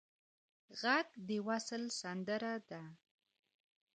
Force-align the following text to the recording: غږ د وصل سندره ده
غږ 0.81 1.07
د 1.27 1.29
وصل 1.47 1.83
سندره 1.99 2.53
ده 2.69 2.81